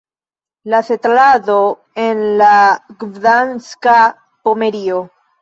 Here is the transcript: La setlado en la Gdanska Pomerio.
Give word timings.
La 0.73 0.77
setlado 0.87 1.57
en 2.05 2.23
la 2.39 2.55
Gdanska 3.05 4.01
Pomerio. 4.41 4.99